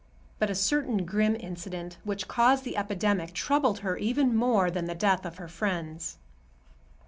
But 0.39 0.49
a 0.49 0.55
certain 0.55 1.05
grim 1.05 1.35
incident, 1.35 1.99
which 2.03 2.27
caused 2.27 2.63
the 2.63 2.75
epidemic, 2.75 3.33
troubled 3.35 3.81
her 3.85 3.97
even 3.97 4.35
more 4.35 4.71
than 4.71 4.85
the 4.85 4.95
death 4.95 5.27
of 5.27 5.37
her 5.37 5.47
friends. 5.47 6.17